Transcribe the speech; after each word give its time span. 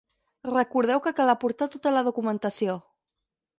Recordeu 0.51 1.03
que 1.05 1.13
cal 1.19 1.29
aportar 1.35 1.69
tota 1.77 1.93
la 1.99 2.03
documentació. 2.11 2.81